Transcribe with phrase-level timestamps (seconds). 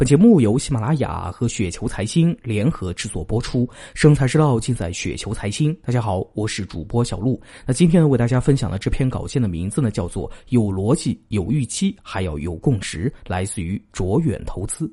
[0.00, 5.74] 本节目由喜马拉雅和雪球财经联合制作播出，生财之道尽在雪球财经。
[5.82, 7.38] 大家好，我是主播小璐。
[7.66, 14.90] 那今天，为大家分享的这篇稿件的名字呢，叫做“有逻辑、有预期，还要有共识”，来自于卓远投资。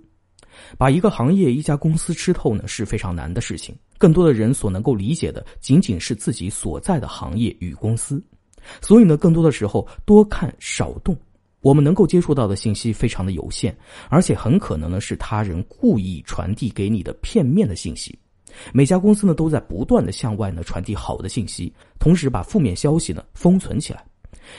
[0.77, 3.73] 把一个行业、一家公司吃透呢，是非常难的事情。
[3.97, 8.21] 更多的人所能够理解的，仅仅是自己所在的行业与公司。
[8.81, 11.17] 所以呢，更多的时候，多看少动。
[11.67, 13.75] 我们能够接触到的信息非常的有限，
[14.07, 18.17] 而且很可能呢是他人故意传递给你的片面的信息。
[18.71, 24.01] 每家公司呢都在不断的向外呢传递好的信息，同时把负面消息呢封存起来。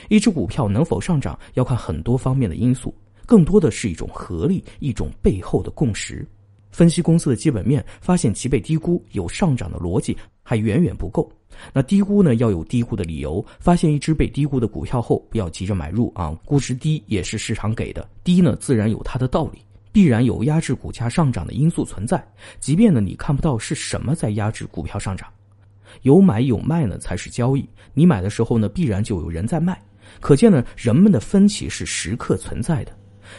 [0.07, 2.93] 一只股票能否上涨，要看很多方面的因素，
[3.25, 6.23] 更多的是一种合力，一种背后的共识。
[6.69, 10.15] 分析公司的基本面，发现其被低估，有上涨的逻辑，
[10.49, 11.31] 还远远不够。
[11.71, 13.45] 那低估呢，要有低估的理由。
[13.59, 19.59] 发现一只被低估的股票后，不要急着买入啊，估值低也是市场给的，低呢自然有它的道理，
[19.91, 22.27] 必然有压制股价上涨的因素存在。
[22.59, 25.29] 即便呢你看不到是什么在压制股票上涨，
[26.01, 27.63] 有买有卖呢才是交易。
[27.93, 29.79] 你买的时候呢，必然就有人在卖，
[30.19, 32.91] 可见呢人们的分歧是时刻存在的。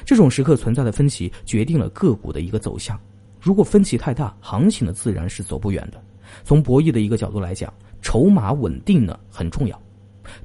[0.04, 2.96] 这种时刻存在的分歧，决定了个股的一个走向。
[3.40, 6.00] 如果分歧太大，行情呢自然是走不远的。
[6.44, 9.80] 从博弈的一个角度来讲，筹码稳定呢很重要。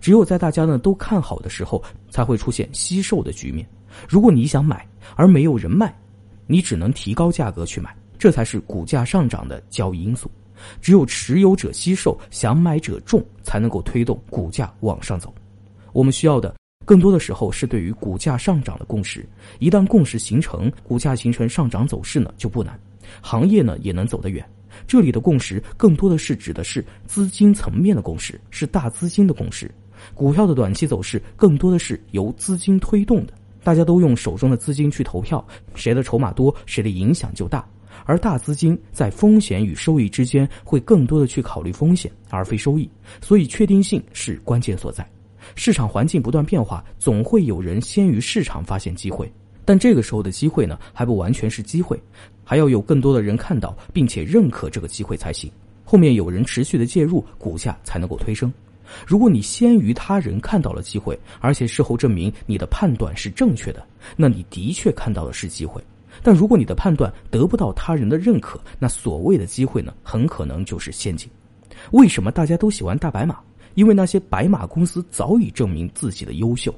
[0.02, 3.68] 只有在大家呢都看好的时候，才会出现惜售的局面。
[4.08, 5.96] 如果你想买而没有人卖，
[6.48, 10.30] 你只能提高价格去买，这才是股价上涨的交易因素。
[10.82, 15.34] 只有持有者惜售，想买者众，才能够推动股价往上走。
[15.92, 19.28] 我们需要的更多的时候是对于股价上涨的共识。
[19.60, 22.80] 一旦共识形成，股价形成上涨走势呢就不难。
[23.22, 24.44] 行业呢也能走得远，
[24.88, 29.70] 这里的共识更多的是指的是资金层面的共识，是大资金的共识。
[30.14, 37.66] 股票的短期走势更多的是由资金推动的，大家都用手中的资金去投票，谁的筹码多，谁的影响就大。
[38.04, 42.88] 而大资金在风险与收益之间会更多的去考虑风险而非收益，
[43.22, 45.08] 所以确定性是关键所在。
[45.56, 49.32] 市场环境不断变化，总会有人先于市场发现机会。
[49.66, 52.00] 但这个时候的机会呢，还不完全是机会，
[52.44, 55.52] 还要有更多的人看到并且认可这个机会才行。
[55.84, 58.54] 后面有人持续的介入，股价才能够推升。
[59.06, 63.84] 如果你先于他人看到了机会，而且事后证明你的判断是正确的，
[64.16, 65.84] 那你的确看到的是机会。
[66.22, 71.30] 但如果你的判断得不到他人的认可，那所谓的机会呢，很可能就是陷阱。
[71.92, 73.40] 为什么大家都喜欢大白马？
[73.74, 76.74] 因为那些白马公司早已证明自己的优秀。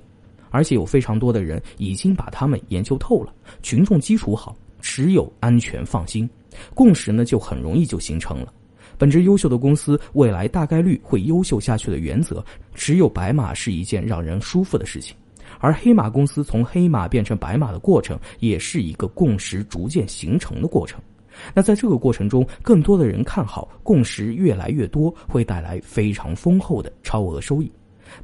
[0.49, 6.29] 而且有非常多的人已经把他们研究透了，群众基础好，持有安全放心，
[6.73, 8.53] 共识呢就很容易就形成了。
[8.97, 12.43] 本质优秀的公司未来大概率会优秀下去的原则，
[12.73, 15.15] 持有白马是一件让人舒服的事情，
[15.59, 20.99] 而黑马公司从黑马变成白马的过程，也是一个共识逐渐形成的过程。
[21.53, 27.71] 那在这个过程中，更多的人看好，共识越来越多，会带来非常丰厚的超额收益。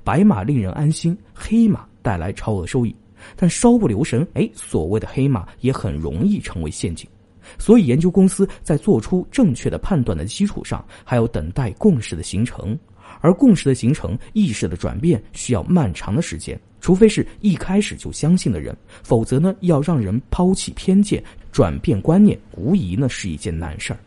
[0.04, 1.86] 白马令人安心，黑马。
[2.03, 2.96] 带来超额收益，
[3.36, 7.09] 但稍不留神，哎，所谓的黑马也很容易成为陷阱。
[7.58, 12.78] 所以，研究公司在做出正确的判断的基础上，还要等待共识的形成。
[13.19, 16.59] 而共识的形成、意识的转变，需要漫长的时间。
[16.80, 24.00] 除非是一开始就相信的人，否则呢，要让人抛弃偏见、转变观念，无疑呢是一件难事儿。